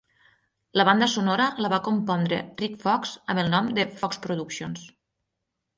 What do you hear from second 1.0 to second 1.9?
sonora la va